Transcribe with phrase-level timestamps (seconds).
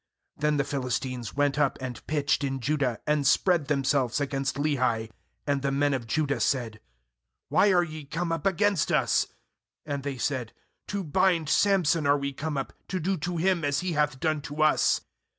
[0.39, 5.11] ^Then the Philistines went up, and pitched in Judah, and spread them selves against Lehi.
[5.45, 6.79] 10And the men of Judah said:
[7.49, 9.27] 'Why are ye come up against us?'
[9.85, 10.53] And they said:
[10.87, 14.41] 'To bind Samson are we come up, to do to him as he hath done
[14.41, 15.01] to us.'